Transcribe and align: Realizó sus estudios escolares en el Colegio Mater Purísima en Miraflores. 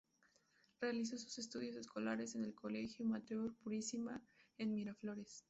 Realizó 0.81 1.15
sus 1.19 1.37
estudios 1.37 1.75
escolares 1.75 2.33
en 2.33 2.43
el 2.45 2.55
Colegio 2.55 3.05
Mater 3.05 3.37
Purísima 3.63 4.19
en 4.57 4.73
Miraflores. 4.73 5.39